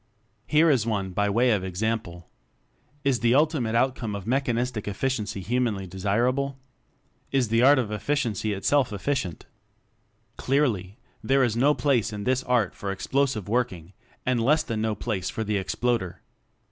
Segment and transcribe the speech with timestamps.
[0.47, 2.27] Here is one, by way of example:
[3.03, 6.57] Is the ultimate outcome of mechan istic efficiency humanly desirable?
[7.31, 9.43] Is the Art of Efficiency itself efficientr
[10.37, 13.93] Clearly, there is no place in this "Art" for "Explosive" working;
[14.25, 16.23] and less than no place for the "Exploder."